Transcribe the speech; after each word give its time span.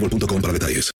boostmobile.com 0.00 0.40
para 0.40 0.52
detalles. 0.52 0.90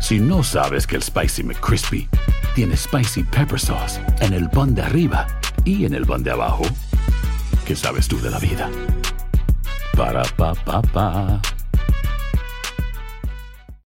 Si 0.00 0.18
no 0.18 0.42
sabes 0.42 0.86
que 0.86 0.96
el 0.96 1.02
Spicy 1.02 1.42
McCrispy 1.42 2.08
tiene 2.54 2.76
Spicy 2.76 3.22
Pepper 3.22 3.60
Sauce 3.60 4.00
en 4.20 4.32
el 4.32 4.48
pan 4.50 4.74
de 4.74 4.82
arriba 4.82 5.26
y 5.64 5.84
en 5.84 5.94
el 5.94 6.06
pan 6.06 6.22
de 6.22 6.30
abajo, 6.30 6.64
¿qué 7.66 7.76
sabes 7.76 8.08
tú 8.08 8.18
de 8.20 8.30
la 8.30 8.38
vida? 8.38 8.70
Para, 9.96 10.22
pa, 10.36 10.54
pa, 10.54 10.82
pa. 10.82 11.42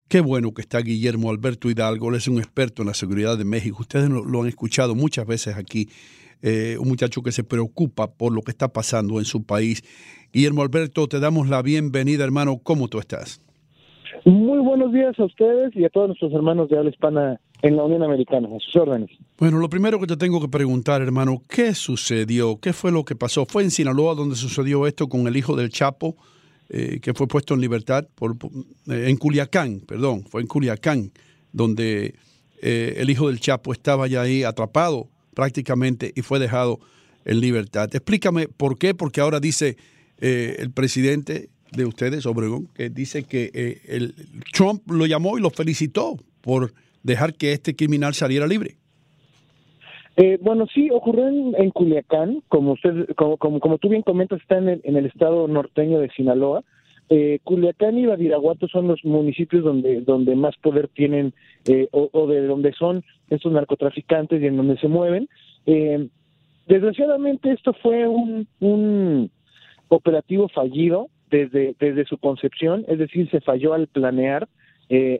Qué 0.07 0.21
bueno 0.21 0.53
que 0.53 0.61
está 0.61 0.79
Guillermo 0.79 1.31
Alberto 1.31 1.69
Hidalgo, 1.69 2.09
él 2.09 2.15
es 2.15 2.27
un 2.27 2.37
experto 2.37 2.83
en 2.83 2.87
la 2.87 2.93
seguridad 2.93 3.37
de 3.37 3.43
México. 3.43 3.77
Ustedes 3.81 4.09
lo, 4.09 4.23
lo 4.23 4.41
han 4.41 4.47
escuchado 4.47 4.95
muchas 4.95 5.25
veces 5.25 5.57
aquí, 5.57 5.89
eh, 6.41 6.77
un 6.79 6.87
muchacho 6.87 7.23
que 7.23 7.31
se 7.31 7.43
preocupa 7.43 8.13
por 8.13 8.31
lo 8.31 8.41
que 8.41 8.51
está 8.51 8.71
pasando 8.71 9.19
en 9.19 9.25
su 9.25 9.43
país. 9.43 9.83
Guillermo 10.31 10.61
Alberto, 10.61 11.07
te 11.07 11.19
damos 11.19 11.49
la 11.49 11.61
bienvenida, 11.61 12.23
hermano. 12.23 12.59
¿Cómo 12.59 12.87
tú 12.87 12.99
estás? 12.99 13.41
Muy 14.25 14.57
buenos 14.57 14.91
días 14.91 15.17
a 15.19 15.25
ustedes 15.25 15.75
y 15.75 15.85
a 15.85 15.89
todos 15.89 16.07
nuestros 16.07 16.33
hermanos 16.33 16.67
de 16.69 16.77
habla 16.77 16.89
hispana 16.89 17.39
en 17.61 17.75
la 17.75 17.83
Unión 17.83 18.01
Americana, 18.01 18.47
a 18.47 18.59
sus 18.59 18.75
órdenes. 18.75 19.11
Bueno, 19.37 19.59
lo 19.59 19.69
primero 19.69 19.99
que 19.99 20.07
te 20.07 20.17
tengo 20.17 20.41
que 20.41 20.47
preguntar, 20.47 21.03
hermano, 21.03 21.43
¿qué 21.47 21.75
sucedió? 21.75 22.59
¿Qué 22.59 22.73
fue 22.73 22.91
lo 22.91 23.05
que 23.05 23.15
pasó? 23.15 23.45
¿Fue 23.45 23.61
en 23.61 23.69
Sinaloa 23.69 24.15
donde 24.15 24.35
sucedió 24.35 24.87
esto 24.87 25.07
con 25.07 25.27
el 25.27 25.37
hijo 25.37 25.55
del 25.55 25.69
Chapo, 25.69 26.15
eh, 26.69 26.99
que 27.01 27.13
fue 27.13 27.27
puesto 27.27 27.53
en 27.53 27.61
libertad? 27.61 28.07
Por, 28.15 28.35
eh, 28.87 29.05
en 29.09 29.17
Culiacán, 29.17 29.81
perdón, 29.81 30.23
fue 30.27 30.41
en 30.41 30.47
Culiacán, 30.47 31.11
donde 31.51 32.15
eh, 32.63 32.95
el 32.97 33.11
hijo 33.11 33.27
del 33.27 33.39
Chapo 33.39 33.73
estaba 33.73 34.07
ya 34.07 34.21
ahí 34.21 34.43
atrapado 34.43 35.07
prácticamente 35.35 36.11
y 36.15 36.23
fue 36.23 36.39
dejado 36.39 36.79
en 37.25 37.41
libertad. 37.41 37.93
Explícame 37.93 38.47
por 38.47 38.79
qué, 38.79 38.95
porque 38.95 39.21
ahora 39.21 39.39
dice 39.39 39.77
eh, 40.17 40.55
el 40.59 40.71
presidente 40.71 41.49
de 41.75 41.85
ustedes, 41.85 42.25
Obregón, 42.25 42.67
que 42.73 42.89
dice 42.89 43.23
que 43.23 43.51
eh, 43.53 43.81
el, 43.87 44.13
Trump 44.53 44.81
lo 44.89 45.05
llamó 45.05 45.37
y 45.37 45.41
lo 45.41 45.49
felicitó 45.49 46.17
por 46.41 46.73
dejar 47.03 47.33
que 47.33 47.51
este 47.51 47.75
criminal 47.75 48.13
saliera 48.13 48.47
libre. 48.47 48.75
Eh, 50.17 50.37
bueno, 50.41 50.65
sí, 50.73 50.89
ocurrió 50.91 51.27
en, 51.27 51.71
Culiacán, 51.71 52.41
como 52.47 52.73
usted, 52.73 53.07
como, 53.15 53.37
como, 53.37 53.59
como 53.59 53.77
tú 53.77 53.89
bien 53.89 54.01
comentas, 54.01 54.39
está 54.41 54.57
en 54.57 54.69
el, 54.69 54.81
en 54.83 54.95
el 54.95 55.05
estado 55.07 55.47
norteño 55.47 55.99
de 55.99 56.09
Sinaloa. 56.09 56.63
Eh, 57.09 57.39
Culiacán 57.43 57.97
y 57.97 58.05
Badiraguato 58.05 58.67
son 58.67 58.87
los 58.87 59.03
municipios 59.03 59.63
donde, 59.63 60.01
donde 60.01 60.35
más 60.35 60.55
poder 60.57 60.87
tienen 60.87 61.33
eh, 61.65 61.87
o, 61.91 62.27
de 62.27 62.47
donde 62.47 62.73
son 62.73 63.03
estos 63.29 63.51
narcotraficantes 63.51 64.41
y 64.41 64.47
en 64.47 64.57
donde 64.57 64.77
se 64.77 64.87
mueven. 64.87 65.27
Eh, 65.67 66.07
desgraciadamente 66.67 67.51
esto 67.51 67.73
fue 67.73 68.07
un 68.07 69.29
operativo 69.89 70.49
fallido 70.49 71.09
desde, 71.29 71.75
desde 71.79 72.05
su 72.05 72.17
concepción, 72.17 72.85
es 72.87 72.99
decir, 72.99 73.29
se 73.29 73.41
falló 73.41 73.73
al 73.73 73.87
planear. 73.87 74.47
Eh, 74.89 75.19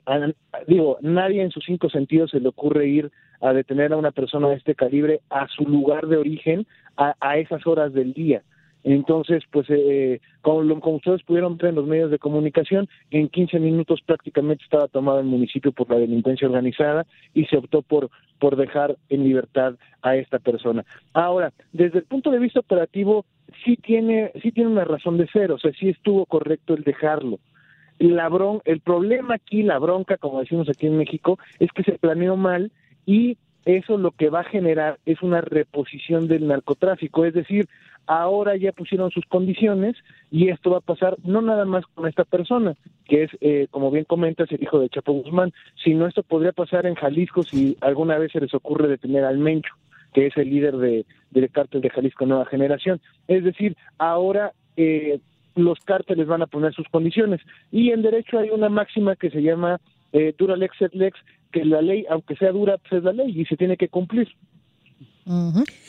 digo, 0.67 0.97
nadie 1.01 1.41
en 1.41 1.51
sus 1.51 1.65
cinco 1.65 1.89
sentidos 1.89 2.31
se 2.31 2.39
le 2.39 2.49
ocurre 2.49 2.87
ir 2.87 3.11
a 3.41 3.53
detener 3.53 3.93
a 3.93 3.97
una 3.97 4.11
persona 4.11 4.49
de 4.49 4.55
este 4.55 4.75
calibre 4.75 5.21
a 5.29 5.47
su 5.47 5.63
lugar 5.63 6.07
de 6.07 6.17
origen 6.17 6.67
a, 6.97 7.15
a 7.19 7.37
esas 7.37 7.65
horas 7.67 7.93
del 7.93 8.13
día. 8.13 8.43
Entonces, 8.85 9.43
pues, 9.51 9.65
eh, 9.69 10.21
como, 10.41 10.79
como 10.79 10.97
ustedes 10.97 11.23
pudieron 11.23 11.57
ver 11.57 11.69
en 11.69 11.75
los 11.75 11.87
medios 11.87 12.11
de 12.11 12.19
comunicación, 12.19 12.87
en 13.09 13.29
15 13.29 13.59
minutos 13.59 13.99
prácticamente 14.05 14.63
estaba 14.63 14.87
tomado 14.87 15.19
el 15.19 15.25
municipio 15.25 15.71
por 15.71 15.89
la 15.89 15.97
delincuencia 15.97 16.47
organizada 16.47 17.03
y 17.33 17.45
se 17.45 17.57
optó 17.57 17.81
por, 17.81 18.11
por 18.37 18.55
dejar 18.55 18.95
en 19.09 19.23
libertad 19.23 19.73
a 20.03 20.15
esta 20.15 20.37
persona. 20.37 20.85
Ahora, 21.13 21.51
desde 21.73 21.97
el 21.97 22.05
punto 22.05 22.29
de 22.29 22.37
vista 22.37 22.59
operativo, 22.59 23.25
sí 23.65 23.75
tiene, 23.75 24.31
sí 24.43 24.51
tiene 24.51 24.69
una 24.69 24.85
razón 24.85 25.17
de 25.17 25.27
ser, 25.29 25.51
o 25.51 25.57
sea, 25.57 25.71
sí 25.71 25.89
estuvo 25.89 26.27
correcto 26.27 26.75
el 26.75 26.83
dejarlo 26.83 27.39
la 27.97 28.27
bron 28.27 28.61
el 28.65 28.81
problema 28.81 29.35
aquí, 29.35 29.63
la 29.63 29.79
bronca, 29.79 30.17
como 30.17 30.41
decimos 30.41 30.67
aquí 30.69 30.85
en 30.85 30.97
México, 30.97 31.39
es 31.59 31.71
que 31.71 31.83
se 31.83 31.93
planeó 31.93 32.35
mal 32.35 32.73
y 33.05 33.37
eso 33.65 33.97
lo 33.97 34.11
que 34.11 34.29
va 34.29 34.41
a 34.41 34.49
generar 34.49 34.99
es 35.05 35.21
una 35.21 35.41
reposición 35.41 36.27
del 36.27 36.47
narcotráfico, 36.47 37.25
es 37.25 37.33
decir, 37.33 37.67
ahora 38.07 38.55
ya 38.55 38.71
pusieron 38.71 39.11
sus 39.11 39.25
condiciones 39.25 39.95
y 40.31 40.49
esto 40.49 40.69
va 40.69 40.77
a 40.77 40.81
pasar 40.81 41.17
no 41.23 41.41
nada 41.41 41.65
más 41.65 41.85
con 41.93 42.07
esta 42.07 42.23
persona, 42.23 42.75
que 43.05 43.23
es, 43.23 43.31
eh, 43.41 43.67
como 43.71 43.91
bien 43.91 44.05
comentas, 44.05 44.51
el 44.51 44.61
hijo 44.61 44.79
de 44.79 44.89
Chapo 44.89 45.13
Guzmán, 45.13 45.51
sino 45.83 46.07
esto 46.07 46.23
podría 46.23 46.51
pasar 46.51 46.85
en 46.85 46.95
Jalisco 46.95 47.43
si 47.43 47.77
alguna 47.81 48.17
vez 48.17 48.31
se 48.31 48.39
les 48.39 48.53
ocurre 48.53 48.87
detener 48.87 49.23
al 49.23 49.39
Mencho, 49.39 49.73
que 50.13 50.27
es 50.27 50.37
el 50.37 50.49
líder 50.49 50.77
de, 50.77 51.05
del 51.31 51.49
cártel 51.49 51.81
de 51.81 51.89
Jalisco 51.89 52.25
Nueva 52.25 52.45
Generación. 52.45 53.01
Es 53.27 53.43
decir, 53.43 53.75
ahora 53.97 54.53
eh, 54.77 55.19
los 55.55 55.79
cárteles 55.79 56.27
van 56.27 56.41
a 56.41 56.47
poner 56.47 56.73
sus 56.73 56.87
condiciones. 56.89 57.41
Y 57.71 57.91
en 57.91 58.01
derecho 58.01 58.37
hay 58.39 58.49
una 58.49 58.69
máxima 58.69 59.15
que 59.15 59.29
se 59.29 59.41
llama 59.41 59.79
eh, 60.13 60.33
dura 60.37 60.55
lex 60.55 60.77
lex, 60.93 61.19
que 61.51 61.65
la 61.65 61.81
ley, 61.81 62.05
aunque 62.09 62.35
sea 62.35 62.51
dura, 62.51 62.77
pues 62.77 62.93
es 62.99 63.03
la 63.03 63.13
ley 63.13 63.41
y 63.41 63.45
se 63.45 63.57
tiene 63.57 63.77
que 63.77 63.89
cumplir. 63.89 64.27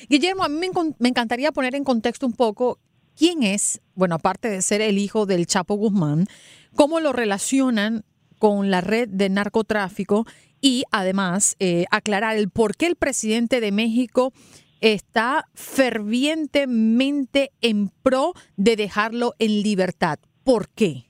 Guillermo, 0.09 0.45
a 0.45 0.49
mí 0.49 0.59
me, 0.59 0.69
me 0.99 1.09
encantaría 1.09 1.53
poner 1.53 1.75
en 1.75 1.85
contexto 1.85 2.27
un 2.27 2.33
poco 2.33 2.79
quién 3.17 3.43
es, 3.43 3.81
bueno, 3.95 4.15
aparte 4.15 4.49
de 4.49 4.63
ser 4.63 4.81
el 4.81 4.99
hijo 4.99 5.27
del 5.27 5.47
Chapo 5.47 5.75
Guzmán, 5.75 6.27
cómo 6.75 7.01
lo 7.01 7.13
relacionan 7.13 8.05
con 8.39 8.71
la 8.71 8.81
red 8.81 9.09
de 9.09 9.29
narcotráfico 9.29 10.27
y 10.61 10.85
además 10.91 11.57
eh, 11.59 11.85
aclarar 11.91 12.37
el 12.37 12.51
por 12.51 12.77
qué 12.77 12.87
el 12.87 12.97
presidente 12.97 13.61
de 13.61 13.73
México 13.73 14.33
está 14.81 15.49
fervientemente 15.55 17.51
en 17.61 17.91
pro 18.03 18.35
de 18.57 18.77
dejarlo 18.77 19.35
en 19.39 19.63
libertad. 19.63 20.19
¿Por 20.45 20.69
qué? 20.69 21.06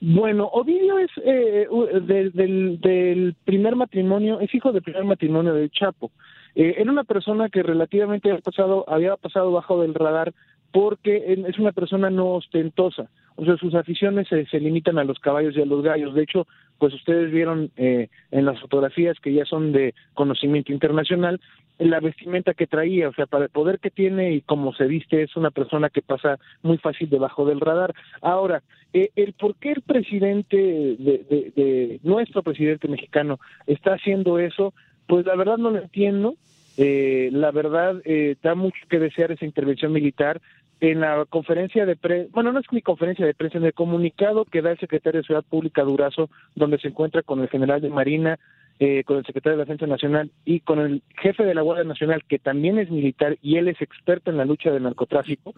Bueno, 0.00 0.48
Ovidio 0.52 0.98
es 0.98 1.10
eh, 1.24 1.66
del, 2.02 3.34
primer 3.44 3.74
matrimonio, 3.74 4.38
es 4.40 4.54
hijo 4.54 4.72
del 4.72 4.82
primer 4.82 5.04
matrimonio 5.04 5.54
del 5.54 5.70
Chapo. 5.70 6.12
Eh, 6.54 6.76
era 6.78 6.90
una 6.90 7.04
persona 7.04 7.48
que 7.48 7.62
relativamente 7.62 8.30
había 8.30 8.40
pasado, 8.40 8.84
había 8.88 9.16
pasado 9.16 9.50
bajo 9.50 9.82
del 9.82 9.94
radar 9.94 10.32
porque 10.70 11.44
es 11.48 11.58
una 11.58 11.72
persona 11.72 12.10
no 12.10 12.34
ostentosa. 12.34 13.08
o 13.36 13.44
sea, 13.44 13.56
sus 13.56 13.74
aficiones 13.74 14.28
se, 14.28 14.44
se 14.46 14.60
limitan 14.60 14.98
a 14.98 15.04
los 15.04 15.18
caballos 15.18 15.56
y 15.56 15.62
a 15.62 15.66
los 15.66 15.82
gallos. 15.82 16.14
De 16.14 16.22
hecho, 16.22 16.46
pues 16.78 16.94
ustedes 16.94 17.30
vieron 17.32 17.70
eh, 17.76 18.08
en 18.30 18.44
las 18.44 18.60
fotografías 18.60 19.18
que 19.20 19.32
ya 19.32 19.44
son 19.44 19.72
de 19.72 19.94
conocimiento 20.14 20.72
internacional, 20.72 21.40
la 21.78 22.00
vestimenta 22.00 22.54
que 22.54 22.66
traía, 22.66 23.08
o 23.08 23.14
sea, 23.14 23.26
para 23.26 23.44
el 23.44 23.50
poder 23.50 23.78
que 23.78 23.90
tiene 23.90 24.32
y 24.32 24.40
cómo 24.40 24.72
se 24.72 24.86
viste, 24.86 25.22
es 25.22 25.36
una 25.36 25.50
persona 25.50 25.90
que 25.90 26.02
pasa 26.02 26.38
muy 26.62 26.78
fácil 26.78 27.08
debajo 27.08 27.44
del 27.46 27.60
radar. 27.60 27.94
Ahora, 28.20 28.62
eh, 28.92 29.10
el 29.16 29.32
por 29.34 29.54
qué 29.56 29.72
el 29.72 29.82
presidente 29.82 30.56
de, 30.56 30.96
de, 30.98 31.52
de, 31.54 32.00
nuestro 32.02 32.42
presidente 32.42 32.88
mexicano 32.88 33.38
está 33.66 33.94
haciendo 33.94 34.38
eso, 34.38 34.74
pues 35.06 35.24
la 35.26 35.36
verdad 35.36 35.58
no 35.58 35.70
lo 35.70 35.78
entiendo. 35.78 36.34
Eh, 36.76 37.30
la 37.32 37.50
verdad 37.50 38.00
eh, 38.04 38.36
da 38.40 38.54
mucho 38.54 38.78
que 38.88 39.00
desear 39.00 39.32
esa 39.32 39.44
intervención 39.44 39.92
militar 39.92 40.40
en 40.80 41.00
la 41.00 41.24
conferencia 41.28 41.86
de 41.86 41.96
prensa, 41.96 42.30
bueno, 42.32 42.52
no 42.52 42.60
es 42.60 42.66
mi 42.70 42.82
conferencia 42.82 43.26
de 43.26 43.34
prensa, 43.34 43.58
en 43.58 43.64
el 43.64 43.74
comunicado 43.74 44.44
que 44.44 44.62
da 44.62 44.70
el 44.70 44.78
secretario 44.78 45.20
de 45.20 45.26
Ciudad 45.26 45.44
Pública 45.48 45.82
Durazo, 45.82 46.30
donde 46.54 46.78
se 46.78 46.88
encuentra 46.88 47.22
con 47.22 47.40
el 47.40 47.48
general 47.48 47.80
de 47.80 47.90
Marina, 47.90 48.38
eh, 48.80 49.02
con 49.02 49.18
el 49.18 49.26
secretario 49.26 49.58
de 49.58 49.64
Defensa 49.64 49.88
Nacional 49.88 50.30
y 50.44 50.60
con 50.60 50.78
el 50.78 51.02
jefe 51.20 51.42
de 51.44 51.54
la 51.54 51.62
Guardia 51.62 51.84
Nacional, 51.84 52.22
que 52.28 52.38
también 52.38 52.78
es 52.78 52.90
militar 52.90 53.36
y 53.42 53.56
él 53.56 53.66
es 53.66 53.80
experto 53.82 54.30
en 54.30 54.36
la 54.36 54.44
lucha 54.44 54.70
del 54.70 54.84
narcotráfico, 54.84 55.52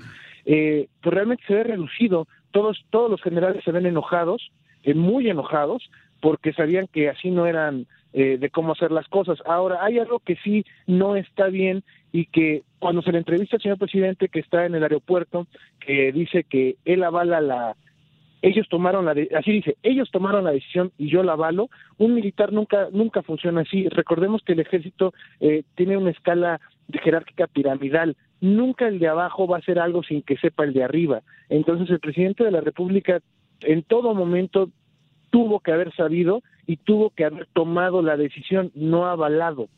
eh, 0.46 0.88
pues 1.02 1.14
realmente 1.14 1.44
se 1.46 1.55
ve 1.55 1.64
reducido. 1.64 2.26
Todos, 2.50 2.82
todos 2.88 3.11
los 3.11 3.20
generales 3.20 3.62
se 3.62 3.73
ven 3.73 3.84
enojados, 3.84 4.50
eh, 4.84 4.94
muy 4.94 5.28
enojados, 5.28 5.90
porque 6.20 6.55
sabían 6.55 6.87
que 6.87 7.11
así 7.11 7.31
no 7.31 7.46
eran 7.46 7.87
eh, 8.12 8.38
de 8.38 8.50
cómo 8.50 8.73
hacer 8.73 8.90
las 8.90 9.06
cosas. 9.08 9.38
Ahora, 9.46 9.84
hay 9.84 9.99
algo 9.99 10.19
que 10.19 10.37
sí 10.37 10.64
no 10.87 11.14
está 11.14 11.46
bien 11.46 11.84
y 12.12 12.26
que 12.26 12.62
cuando 12.78 13.02
se 13.02 13.12
le 13.12 13.18
entrevista 13.18 13.56
al 13.56 13.62
señor 13.62 13.78
presidente 13.78 14.28
que 14.28 14.40
está 14.40 14.66
en 14.66 14.74
el 14.74 14.82
aeropuerto, 14.82 15.46
que 15.78 16.12
dice 16.12 16.44
que 16.44 16.76
él 16.84 17.04
avala 17.04 17.40
la, 17.40 17.76
ellos 18.42 18.68
tomaron 18.68 19.04
la, 19.04 19.12
así 19.12 19.52
dice, 19.52 19.76
ellos 19.82 20.10
tomaron 20.10 20.44
la 20.44 20.52
decisión 20.52 20.92
y 20.96 21.10
yo 21.10 21.22
la 21.22 21.32
avalo. 21.32 21.68
Un 21.98 22.14
militar 22.14 22.52
nunca, 22.52 22.88
nunca 22.92 23.22
funciona 23.22 23.62
así. 23.62 23.88
Recordemos 23.88 24.42
que 24.42 24.54
el 24.54 24.60
ejército 24.60 25.12
eh, 25.40 25.64
tiene 25.74 25.96
una 25.96 26.10
escala 26.10 26.60
jerárquica 27.02 27.46
piramidal. 27.46 28.16
Nunca 28.40 28.88
el 28.88 28.98
de 28.98 29.08
abajo 29.08 29.46
va 29.46 29.56
a 29.56 29.60
hacer 29.60 29.78
algo 29.78 30.02
sin 30.02 30.22
que 30.22 30.38
sepa 30.38 30.64
el 30.64 30.72
de 30.72 30.84
arriba. 30.84 31.22
Entonces 31.48 31.90
el 31.90 32.00
presidente 32.00 32.44
de 32.44 32.50
la 32.50 32.62
República 32.62 33.20
en 33.62 33.82
todo 33.82 34.14
momento 34.14 34.70
tuvo 35.30 35.60
que 35.60 35.72
haber 35.72 35.94
sabido 35.94 36.42
y 36.66 36.76
tuvo 36.76 37.10
que 37.10 37.24
haber 37.24 37.46
tomado 37.52 38.02
la 38.02 38.16
decisión, 38.16 38.72
no 38.74 39.06
avalado. 39.06 39.68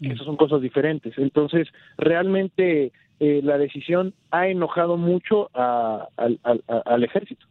Esas 0.00 0.24
son 0.24 0.36
cosas 0.36 0.62
diferentes. 0.62 1.12
Entonces, 1.18 1.68
realmente 1.98 2.92
eh, 3.20 3.40
la 3.42 3.58
decisión 3.58 4.14
ha 4.30 4.48
enojado 4.48 4.96
mucho 4.96 5.50
a, 5.54 6.08
al, 6.16 6.40
al, 6.42 6.62
al 6.66 7.04
ejército. 7.04 7.46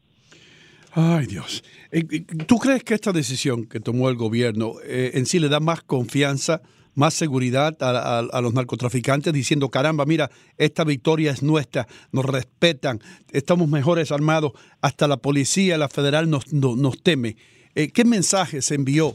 Ay, 0.94 1.28
Dios. 1.28 1.64
Eh, 1.92 2.04
¿Tú 2.48 2.58
crees 2.58 2.84
que 2.84 2.96
esta 2.96 3.12
decisión 3.12 3.66
que 3.66 3.80
tomó 3.80 4.10
el 4.10 4.16
gobierno 4.16 4.74
eh, 4.84 5.12
en 5.14 5.26
sí 5.26 5.40
le 5.40 5.50
da 5.50 5.60
más 5.60 5.84
confianza, 5.84 6.62
más 6.96 7.14
seguridad 7.14 7.78
a, 7.82 7.90
a, 7.92 8.20
a, 8.20 8.42
los 8.42 8.54
narcotraficantes 8.54 9.32
diciendo, 9.32 9.70
caramba, 9.70 10.06
mira, 10.06 10.32
esta 10.58 10.84
victoria 10.84 11.32
es 11.32 11.44
nuestra, 11.44 11.88
nos 12.12 12.26
respetan, 12.26 13.00
estamos 13.32 13.70
mejores 13.70 14.12
armados, 14.12 14.54
hasta 14.82 15.08
la 15.08 15.18
policía, 15.18 15.78
la 15.78 15.90
federal 15.90 16.30
nos, 16.30 16.52
no, 16.52 16.76
nos 16.76 17.02
teme? 17.04 17.38
Eh, 17.76 17.90
¿Qué 17.92 18.04
mensaje 18.04 18.62
se 18.64 18.76
envió 18.76 19.14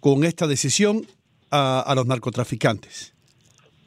con 0.00 0.24
esta 0.24 0.46
decisión 0.46 1.06
a, 1.54 1.80
a 1.80 1.94
los 1.94 2.06
narcotraficantes? 2.06 3.14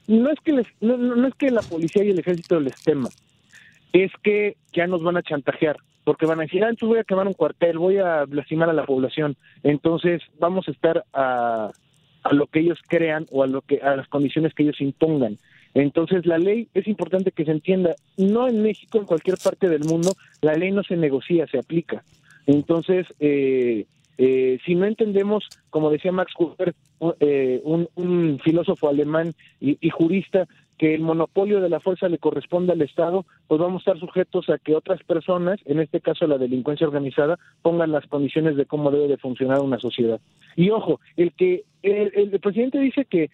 No 0.07 0.29
es, 0.29 0.39
que 0.39 0.53
les, 0.53 0.67
no, 0.79 1.27
es 1.27 1.35
que 1.35 1.51
la 1.51 1.61
policía 1.61 2.03
y 2.03 2.11
el 2.11 2.19
ejército 2.19 2.59
les 2.59 2.75
teman, 2.81 3.11
es 3.91 4.11
que 4.23 4.55
ya 4.71 4.87
nos 4.87 5.03
van 5.03 5.17
a 5.17 5.21
chantajear 5.21 5.77
porque 6.05 6.25
van 6.25 6.39
a 6.39 6.43
decir, 6.43 6.63
ah, 6.63 6.69
entonces 6.69 6.87
voy 6.87 6.99
a 6.99 7.03
quemar 7.03 7.27
un 7.27 7.33
cuartel, 7.33 7.77
voy 7.77 7.97
a 7.97 8.25
lastimar 8.29 8.69
a 8.69 8.73
la 8.73 8.85
población, 8.85 9.35
entonces 9.63 10.21
vamos 10.39 10.65
a 10.69 10.71
estar 10.71 11.03
a, 11.11 11.69
a 12.23 12.33
lo 12.33 12.47
que 12.47 12.61
ellos 12.61 12.79
crean 12.87 13.25
o 13.29 13.43
a 13.43 13.47
lo 13.47 13.61
que 13.61 13.81
a 13.81 13.97
las 13.97 14.07
condiciones 14.07 14.53
que 14.53 14.63
ellos 14.63 14.79
impongan. 14.79 15.37
Entonces 15.73 16.25
la 16.25 16.37
ley 16.37 16.69
es 16.73 16.87
importante 16.87 17.33
que 17.33 17.43
se 17.43 17.51
entienda, 17.51 17.95
no 18.15 18.47
en 18.47 18.63
México, 18.63 18.97
en 18.99 19.05
cualquier 19.05 19.37
parte 19.37 19.67
del 19.67 19.83
mundo, 19.83 20.13
la 20.41 20.53
ley 20.53 20.71
no 20.71 20.83
se 20.83 20.95
negocia, 20.95 21.45
se 21.47 21.59
aplica. 21.59 22.01
Entonces, 22.45 23.05
eh, 23.19 23.85
eh, 24.17 24.59
si 24.65 24.75
no 24.75 24.85
entendemos, 24.85 25.47
como 25.69 25.89
decía 25.89 26.11
Max 26.11 26.33
Weber, 26.37 26.73
eh, 27.19 27.61
un, 27.63 28.39
filósofo 28.43 28.89
alemán 28.89 29.33
y, 29.59 29.77
y, 29.79 29.89
jurista, 29.89 30.47
que 30.77 30.93
el 30.93 31.01
monopolio 31.01 31.59
de 31.61 31.69
la 31.69 31.79
fuerza 31.79 32.07
le 32.07 32.17
corresponde 32.17 32.73
al 32.73 32.81
Estado, 32.81 33.25
pues 33.47 33.59
vamos 33.59 33.79
a 33.79 33.91
estar 33.91 33.99
sujetos 33.99 34.49
a 34.49 34.57
que 34.57 34.75
otras 34.75 35.03
personas, 35.03 35.59
en 35.65 35.79
este 35.79 36.01
caso 36.01 36.27
la 36.27 36.37
delincuencia 36.37 36.87
organizada, 36.87 37.37
pongan 37.61 37.91
las 37.91 38.05
condiciones 38.07 38.55
de 38.55 38.65
cómo 38.65 38.91
debe 38.91 39.07
de 39.07 39.17
funcionar 39.17 39.59
una 39.59 39.79
sociedad. 39.79 40.19
Y 40.55 40.69
ojo, 40.69 40.99
el 41.15 41.33
que 41.33 41.63
el, 41.81 42.11
el 42.15 42.39
presidente 42.39 42.79
dice 42.79 43.05
que 43.05 43.29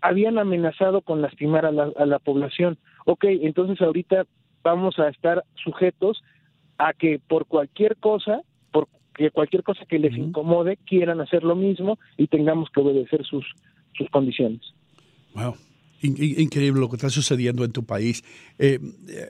habían 0.00 0.38
amenazado 0.38 1.00
con 1.02 1.22
lastimar 1.22 1.66
a 1.66 1.72
la, 1.72 1.90
a 1.96 2.06
la 2.06 2.18
población. 2.18 2.78
Ok, 3.04 3.24
entonces 3.24 3.80
ahorita 3.80 4.26
vamos 4.62 4.98
a 4.98 5.08
estar 5.08 5.44
sujetos 5.62 6.22
a 6.78 6.92
que 6.92 7.20
por 7.26 7.46
cualquier 7.46 7.96
cosa, 7.96 8.42
que 9.18 9.30
cualquier 9.30 9.62
cosa 9.62 9.84
que 9.86 9.98
les 9.98 10.16
incomode, 10.16 10.78
quieran 10.86 11.20
hacer 11.20 11.42
lo 11.42 11.56
mismo 11.56 11.98
y 12.16 12.26
tengamos 12.28 12.70
que 12.70 12.80
obedecer 12.80 13.24
sus, 13.24 13.44
sus 13.96 14.08
condiciones. 14.10 14.60
Wow. 15.34 15.54
Increíble 16.00 16.80
lo 16.80 16.88
que 16.88 16.94
está 16.94 17.10
sucediendo 17.10 17.64
en 17.64 17.72
tu 17.72 17.84
país. 17.84 18.22
Eh, 18.58 18.78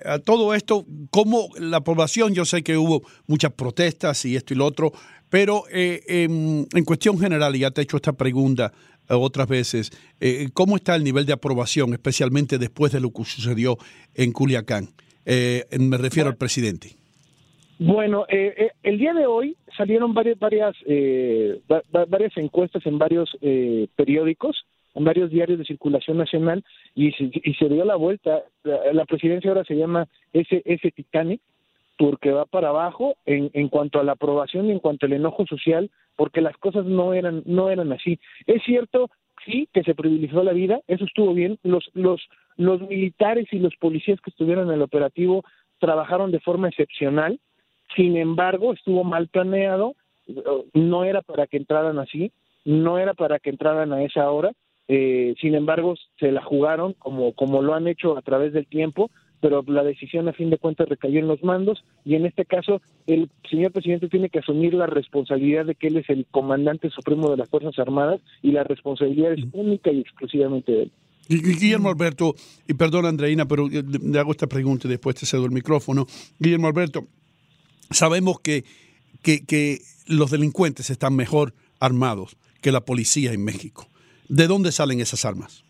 a 0.04 0.18
todo 0.18 0.52
esto, 0.52 0.84
¿cómo 1.10 1.48
la 1.58 1.80
población, 1.80 2.34
yo 2.34 2.44
sé 2.44 2.62
que 2.62 2.76
hubo 2.76 3.02
muchas 3.26 3.52
protestas 3.52 4.22
y 4.26 4.36
esto 4.36 4.52
y 4.52 4.58
lo 4.58 4.66
otro, 4.66 4.92
pero 5.30 5.64
eh, 5.72 6.02
en, 6.06 6.68
en, 6.74 6.84
cuestión 6.84 7.18
general, 7.18 7.56
y 7.56 7.60
ya 7.60 7.70
te 7.70 7.80
he 7.80 7.84
hecho 7.84 7.96
esta 7.96 8.12
pregunta 8.12 8.72
otras 9.16 9.48
veces, 9.48 9.90
eh, 10.20 10.48
¿cómo 10.52 10.76
está 10.76 10.94
el 10.94 11.04
nivel 11.04 11.24
de 11.24 11.32
aprobación, 11.32 11.92
especialmente 11.92 12.58
después 12.58 12.92
de 12.92 13.00
lo 13.00 13.10
que 13.10 13.24
sucedió 13.24 13.78
en 14.14 14.32
Culiacán? 14.32 14.90
Eh, 15.24 15.66
me 15.78 15.96
refiero 15.96 16.26
bueno, 16.26 16.34
al 16.34 16.36
presidente. 16.36 16.96
Bueno, 17.78 18.26
eh, 18.28 18.72
el 18.82 18.98
día 18.98 19.14
de 19.14 19.26
hoy 19.26 19.56
salieron 19.76 20.12
varias, 20.12 20.38
varias, 20.38 20.74
varias 22.08 22.36
encuestas 22.36 22.84
en 22.86 22.98
varios 22.98 23.30
periódicos 23.96 24.64
en 24.94 25.04
varios 25.04 25.30
diarios 25.30 25.58
de 25.60 25.64
circulación 25.64 26.18
nacional 26.18 26.64
y 26.94 27.12
se, 27.12 27.30
y 27.32 27.54
se 27.54 27.68
dio 27.68 27.84
la 27.84 27.94
vuelta. 27.94 28.42
La, 28.64 29.04
presidencia 29.04 29.50
ahora 29.50 29.64
se 29.64 29.76
llama 29.76 30.08
ese 30.32 30.90
Titanic 30.90 31.40
porque 31.96 32.32
va 32.32 32.46
para 32.46 32.68
abajo 32.68 33.16
en, 33.24 33.50
en 33.54 33.68
cuanto 33.68 34.00
a 34.00 34.04
la 34.04 34.12
aprobación 34.12 34.66
y 34.66 34.72
en 34.72 34.78
cuanto 34.78 35.06
al 35.06 35.12
enojo 35.12 35.46
social, 35.46 35.90
porque 36.16 36.40
las 36.40 36.56
cosas 36.56 36.84
no 36.84 37.12
eran, 37.14 37.42
no 37.44 37.70
eran 37.70 37.92
así. 37.92 38.18
Es 38.46 38.62
cierto, 38.64 39.10
sí, 39.44 39.68
que 39.72 39.82
se 39.82 39.94
privilegió 39.94 40.42
la 40.42 40.52
vida, 40.52 40.80
eso 40.86 41.04
estuvo 41.04 41.34
bien. 41.34 41.58
Los, 41.62 41.90
los, 41.94 42.20
los 42.56 42.80
militares 42.82 43.46
y 43.52 43.58
los 43.58 43.74
policías 43.76 44.20
que 44.20 44.30
estuvieron 44.30 44.68
en 44.68 44.74
el 44.74 44.82
operativo 44.82 45.44
trabajaron 45.78 46.30
de 46.30 46.40
forma 46.40 46.68
excepcional, 46.68 47.40
sin 47.96 48.16
embargo, 48.16 48.72
estuvo 48.72 49.04
mal 49.04 49.28
planeado, 49.28 49.94
no 50.74 51.04
era 51.04 51.22
para 51.22 51.46
que 51.46 51.56
entraran 51.56 51.98
así, 51.98 52.32
no 52.64 52.98
era 52.98 53.14
para 53.14 53.38
que 53.38 53.50
entraran 53.50 53.92
a 53.92 54.02
esa 54.02 54.30
hora, 54.30 54.52
eh, 54.88 55.34
sin 55.40 55.54
embargo, 55.54 55.94
se 56.18 56.32
la 56.32 56.42
jugaron 56.42 56.94
como, 56.94 57.34
como 57.34 57.62
lo 57.62 57.74
han 57.74 57.86
hecho 57.86 58.16
a 58.16 58.22
través 58.22 58.54
del 58.54 58.66
tiempo, 58.66 59.10
pero 59.40 59.62
la 59.66 59.84
decisión 59.84 60.28
a 60.28 60.32
fin 60.32 60.50
de 60.50 60.58
cuentas 60.58 60.88
recayó 60.88 61.20
en 61.20 61.28
los 61.28 61.42
mandos 61.44 61.84
y 62.04 62.14
en 62.14 62.26
este 62.26 62.44
caso 62.44 62.80
el 63.06 63.30
señor 63.48 63.70
presidente 63.70 64.08
tiene 64.08 64.30
que 64.30 64.40
asumir 64.40 64.74
la 64.74 64.86
responsabilidad 64.86 65.66
de 65.66 65.74
que 65.74 65.88
él 65.88 65.98
es 65.98 66.10
el 66.10 66.26
comandante 66.30 66.90
supremo 66.90 67.30
de 67.30 67.36
las 67.36 67.48
Fuerzas 67.48 67.78
Armadas 67.78 68.20
y 68.42 68.50
la 68.50 68.64
responsabilidad 68.64 69.34
es 69.34 69.44
única 69.52 69.92
y 69.92 70.00
exclusivamente 70.00 70.72
de 70.72 70.82
él. 70.84 70.92
Guillermo 71.28 71.90
Alberto, 71.90 72.34
y 72.66 72.72
perdón 72.72 73.04
Andreina, 73.04 73.46
pero 73.46 73.68
le 73.68 74.18
hago 74.18 74.30
esta 74.30 74.46
pregunta 74.46 74.88
y 74.88 74.90
después 74.90 75.14
te 75.14 75.26
cedo 75.26 75.44
el 75.44 75.50
micrófono. 75.50 76.06
Guillermo 76.38 76.68
Alberto, 76.68 77.06
sabemos 77.90 78.40
que, 78.40 78.64
que, 79.22 79.82
los 80.06 80.30
delincuentes 80.30 80.88
están 80.88 81.14
mejor 81.14 81.54
armados 81.80 82.36
que 82.62 82.72
la 82.72 82.84
policía 82.84 83.32
en 83.32 83.44
México. 83.44 83.88
¿De 84.28 84.46
dónde 84.46 84.72
salen 84.72 85.00
esas 85.00 85.26
armas? 85.26 85.64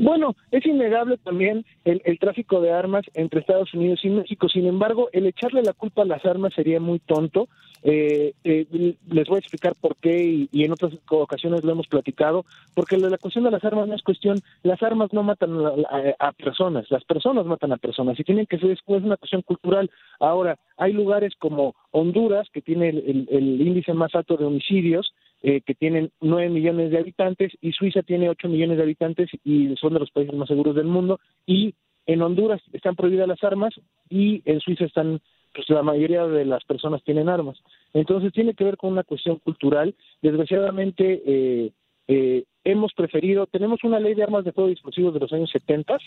Bueno, 0.00 0.34
es 0.50 0.64
innegable 0.64 1.18
también 1.18 1.66
el, 1.84 2.00
el, 2.06 2.18
tráfico 2.18 2.62
de 2.62 2.72
armas 2.72 3.04
entre 3.12 3.40
Estados 3.40 3.74
Unidos 3.74 4.00
y 4.02 4.08
México. 4.08 4.48
Sin 4.48 4.66
embargo, 4.66 5.10
el 5.12 5.26
echarle 5.26 5.62
la 5.62 5.74
culpa 5.74 6.02
a 6.02 6.06
las 6.06 6.24
armas 6.24 6.54
sería 6.54 6.80
muy 6.80 7.00
tonto. 7.00 7.48
Eh, 7.82 8.32
eh, 8.44 8.94
les 9.10 9.28
voy 9.28 9.36
a 9.36 9.40
explicar 9.40 9.74
por 9.78 9.96
qué 9.96 10.48
y, 10.50 10.64
en 10.64 10.72
otras 10.72 10.94
ocasiones 11.10 11.64
lo 11.64 11.72
hemos 11.72 11.86
platicado. 11.86 12.46
Porque 12.74 12.96
la, 12.96 13.18
cuestión 13.18 13.44
de 13.44 13.50
las 13.50 13.62
armas 13.62 13.88
no 13.88 13.94
es 13.94 14.02
cuestión, 14.02 14.38
las 14.62 14.82
armas 14.82 15.12
no 15.12 15.22
matan 15.22 15.54
a, 15.66 15.68
a, 15.68 16.28
a 16.28 16.32
personas, 16.32 16.90
las 16.90 17.04
personas 17.04 17.44
matan 17.44 17.72
a 17.72 17.76
personas 17.76 18.18
y 18.18 18.24
tienen 18.24 18.46
que 18.46 18.58
ser 18.58 18.70
es 18.70 18.80
una 18.86 19.18
cuestión 19.18 19.42
cultural. 19.42 19.90
Ahora, 20.18 20.56
hay 20.78 20.94
lugares 20.94 21.34
como 21.38 21.74
Honduras, 21.90 22.48
que 22.50 22.62
tiene 22.62 22.88
el 22.88 23.60
índice 23.60 23.92
más 23.92 24.14
alto 24.14 24.38
de 24.38 24.46
homicidios, 24.46 25.12
eh, 25.42 25.60
que 25.62 25.74
tienen 25.74 26.10
nueve 26.20 26.50
millones 26.50 26.90
de 26.90 26.98
habitantes 26.98 27.52
y 27.60 27.72
Suiza 27.72 28.02
tiene 28.02 28.28
ocho 28.28 28.48
millones 28.48 28.76
de 28.76 28.82
habitantes 28.82 29.30
y 29.44 29.74
son 29.76 29.94
de 29.94 30.00
los 30.00 30.10
países 30.10 30.34
más 30.34 30.48
seguros 30.48 30.74
del 30.74 30.86
mundo 30.86 31.18
y 31.46 31.74
en 32.06 32.22
Honduras 32.22 32.60
están 32.72 32.96
prohibidas 32.96 33.28
las 33.28 33.42
armas 33.44 33.72
y 34.08 34.42
en 34.44 34.60
Suiza 34.60 34.84
están 34.84 35.20
pues 35.54 35.68
la 35.68 35.82
mayoría 35.82 36.26
de 36.26 36.44
las 36.44 36.64
personas 36.64 37.02
tienen 37.02 37.28
armas. 37.28 37.58
Entonces 37.92 38.32
tiene 38.32 38.54
que 38.54 38.64
ver 38.64 38.76
con 38.76 38.92
una 38.92 39.02
cuestión 39.02 39.36
cultural. 39.36 39.94
Desgraciadamente 40.22 41.22
eh, 41.26 41.72
eh, 42.08 42.44
hemos 42.64 42.92
preferido, 42.94 43.46
tenemos 43.46 43.82
una 43.84 43.98
ley 43.98 44.14
de 44.14 44.22
armas 44.22 44.44
de 44.44 44.52
fuego 44.52 44.70
explosivos 44.70 45.14
de 45.14 45.20
los 45.20 45.32
años 45.32 45.50
70, 45.50 45.98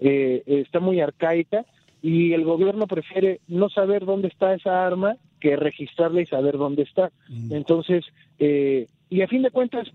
eh, 0.00 0.42
está 0.46 0.80
muy 0.80 1.00
arcaica 1.00 1.64
y 2.02 2.32
el 2.32 2.44
gobierno 2.44 2.86
prefiere 2.86 3.40
no 3.46 3.68
saber 3.68 4.04
dónde 4.04 4.28
está 4.28 4.54
esa 4.54 4.84
arma 4.84 5.16
que 5.42 5.56
registrarla 5.56 6.22
y 6.22 6.26
saber 6.26 6.56
dónde 6.56 6.84
está. 6.84 7.10
Entonces, 7.50 8.04
eh, 8.38 8.86
y 9.10 9.22
a 9.22 9.26
fin 9.26 9.42
de 9.42 9.50
cuentas, 9.50 9.88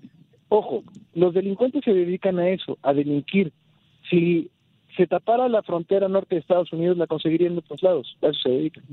ojo, 0.50 0.84
los 1.16 1.34
delincuentes 1.34 1.86
se 1.86 1.94
dedican 1.94 2.38
a 2.38 2.50
eso, 2.50 2.78
a 2.84 2.94
delinquir. 2.94 3.54
Si 4.10 4.50
se 4.98 5.08
tapara 5.08 5.48
la 5.48 5.64
frontera 5.64 6.10
norte 6.10 6.36
de 6.36 6.42
Estados 6.42 6.74
Unidos, 6.74 6.98
la 6.98 7.08
conseguirían 7.08 7.54
de 7.54 7.60
otros 7.60 7.82
lados. 7.82 8.18
A 8.22 8.28
eso 8.28 8.40
se 8.44 8.50
dedican. 8.50 8.84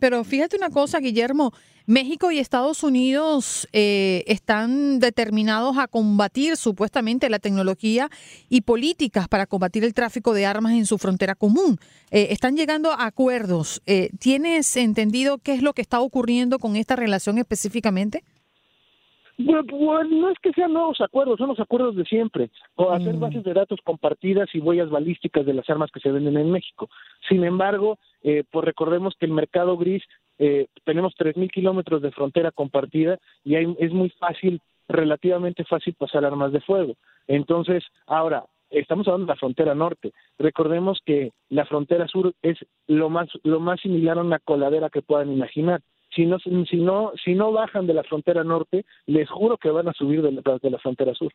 Pero 0.00 0.24
fíjate 0.24 0.56
una 0.56 0.70
cosa, 0.70 1.00
Guillermo, 1.00 1.52
México 1.88 2.30
y 2.30 2.38
Estados 2.38 2.82
Unidos 2.82 3.66
eh, 3.72 4.22
están 4.26 4.98
determinados 4.98 5.78
a 5.78 5.88
combatir 5.88 6.58
supuestamente 6.58 7.30
la 7.30 7.38
tecnología 7.38 8.10
y 8.50 8.60
políticas 8.60 9.26
para 9.26 9.46
combatir 9.46 9.84
el 9.84 9.94
tráfico 9.94 10.34
de 10.34 10.44
armas 10.44 10.74
en 10.74 10.84
su 10.84 10.98
frontera 10.98 11.34
común. 11.34 11.78
Eh, 12.10 12.28
están 12.30 12.56
llegando 12.56 12.92
a 12.92 13.06
acuerdos. 13.06 13.80
Eh, 13.86 14.10
¿Tienes 14.18 14.76
entendido 14.76 15.38
qué 15.38 15.54
es 15.54 15.62
lo 15.62 15.72
que 15.72 15.80
está 15.80 16.00
ocurriendo 16.00 16.58
con 16.58 16.76
esta 16.76 16.94
relación 16.94 17.38
específicamente? 17.38 18.22
Bueno, 19.40 19.62
bueno, 19.70 20.10
no 20.10 20.30
es 20.30 20.38
que 20.40 20.52
sean 20.52 20.72
nuevos 20.72 21.00
acuerdos, 21.00 21.38
son 21.38 21.50
los 21.50 21.60
acuerdos 21.60 21.94
de 21.94 22.04
siempre, 22.04 22.50
o 22.74 22.90
hacer 22.90 23.14
bases 23.14 23.44
de 23.44 23.54
datos 23.54 23.78
compartidas 23.84 24.48
y 24.52 24.58
huellas 24.58 24.90
balísticas 24.90 25.46
de 25.46 25.54
las 25.54 25.70
armas 25.70 25.92
que 25.92 26.00
se 26.00 26.10
venden 26.10 26.36
en 26.36 26.50
México. 26.50 26.88
Sin 27.28 27.44
embargo, 27.44 27.98
eh, 28.24 28.42
pues 28.50 28.64
recordemos 28.64 29.14
que 29.16 29.26
el 29.26 29.32
mercado 29.32 29.76
gris, 29.76 30.02
eh, 30.40 30.66
tenemos 30.84 31.14
3.000 31.16 31.52
kilómetros 31.52 32.02
de 32.02 32.10
frontera 32.10 32.50
compartida 32.50 33.18
y 33.44 33.54
hay, 33.54 33.76
es 33.78 33.92
muy 33.92 34.10
fácil, 34.10 34.60
relativamente 34.88 35.64
fácil 35.64 35.94
pasar 35.94 36.24
armas 36.24 36.50
de 36.50 36.60
fuego. 36.60 36.94
Entonces, 37.28 37.84
ahora, 38.08 38.44
estamos 38.70 39.06
hablando 39.06 39.26
de 39.26 39.34
la 39.34 39.38
frontera 39.38 39.74
norte. 39.76 40.12
Recordemos 40.40 41.00
que 41.06 41.30
la 41.48 41.64
frontera 41.64 42.08
sur 42.08 42.34
es 42.42 42.58
lo 42.88 43.08
más, 43.08 43.28
lo 43.44 43.60
más 43.60 43.80
similar 43.80 44.18
a 44.18 44.22
una 44.22 44.40
coladera 44.40 44.90
que 44.90 45.02
puedan 45.02 45.32
imaginar 45.32 45.80
si 46.14 46.26
no, 46.26 46.38
si 46.38 46.76
no, 46.76 47.12
si 47.24 47.34
no 47.34 47.52
bajan 47.52 47.86
de 47.86 47.94
la 47.94 48.02
frontera 48.04 48.44
norte, 48.44 48.84
les 49.06 49.28
juro 49.28 49.56
que 49.56 49.70
van 49.70 49.88
a 49.88 49.92
subir 49.92 50.22
de 50.22 50.32
la, 50.32 50.78
frontera 50.78 51.14
sur. 51.14 51.32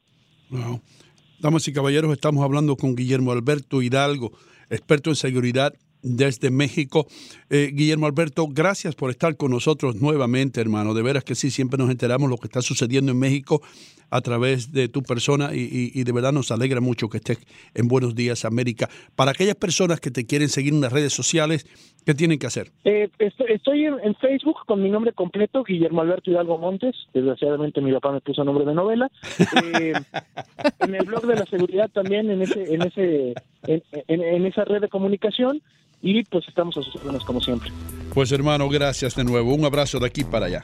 Damas 1.39 1.67
y 1.67 1.73
caballeros, 1.73 2.11
estamos 2.11 2.43
hablando 2.43 2.75
con 2.75 2.95
Guillermo 2.95 3.31
Alberto 3.31 3.81
Hidalgo, 3.81 4.31
experto 4.69 5.09
en 5.09 5.15
seguridad 5.15 5.73
desde 6.03 6.51
México. 6.51 7.07
Eh, 7.49 7.71
Guillermo 7.73 8.05
Alberto, 8.05 8.47
gracias 8.47 8.95
por 8.95 9.09
estar 9.09 9.35
con 9.35 9.51
nosotros 9.51 9.95
nuevamente, 9.95 10.61
hermano. 10.61 10.93
De 10.93 11.01
veras 11.01 11.23
que 11.23 11.35
sí, 11.35 11.49
siempre 11.49 11.77
nos 11.77 11.89
enteramos 11.89 12.29
lo 12.29 12.37
que 12.37 12.47
está 12.47 12.61
sucediendo 12.61 13.11
en 13.11 13.19
México 13.19 13.61
a 14.13 14.21
través 14.21 14.71
de 14.71 14.89
tu 14.89 15.01
persona 15.01 15.49
y, 15.53 16.03
de 16.03 16.11
verdad 16.11 16.31
nos 16.31 16.51
alegra 16.51 16.79
mucho 16.79 17.09
que 17.09 17.17
estés 17.17 17.39
en 17.73 17.87
Buenos 17.87 18.13
Días 18.13 18.45
América. 18.45 18.87
Para 19.15 19.31
aquellas 19.31 19.55
personas 19.55 19.99
que 19.99 20.11
te 20.11 20.27
quieren 20.27 20.49
seguir 20.49 20.71
en 20.71 20.81
las 20.81 20.93
redes 20.93 21.13
sociales, 21.13 21.65
¿qué 22.05 22.13
tienen 22.13 22.37
que 22.37 22.45
hacer? 22.45 22.67
Eh, 22.83 23.09
estoy, 23.17 23.85
en, 23.85 24.13
Facebook 24.21 24.57
con 24.67 24.83
mi 24.83 24.91
nombre 24.91 25.13
completo, 25.13 25.63
Guillermo 25.63 26.01
Alberto 26.01 26.29
Hidalgo 26.29 26.59
Montes. 26.59 26.95
Desgraciadamente 27.11 27.81
mi 27.81 27.91
papá 27.91 28.11
me 28.11 28.21
puso 28.21 28.43
nombre 28.43 28.65
de 28.65 28.75
novela. 28.75 29.09
Eh, 29.79 29.93
en 30.79 30.95
el 30.95 31.05
blog 31.05 31.25
de 31.25 31.35
la 31.35 31.45
seguridad 31.45 31.89
también, 31.89 32.29
en 32.29 32.43
ese, 32.43 32.73
en 32.73 32.81
ese, 32.83 33.33
en, 33.65 34.45
esa 34.45 34.63
red 34.65 34.81
de 34.81 34.89
comunicación 34.89 35.61
y 36.03 36.23
pues 36.25 36.47
estamos 36.47 36.77
a 36.77 36.83
sus 36.83 36.95
órdenes 36.97 37.23
como 37.23 37.41
siempre. 37.41 37.71
Pues 38.13 38.31
hermano, 38.31 38.69
gracias 38.69 39.15
de 39.15 39.23
nuevo. 39.23 39.55
Un 39.55 39.65
abrazo 39.65 39.99
de 39.99 40.07
aquí 40.07 40.23
para 40.23 40.45
allá. 40.47 40.63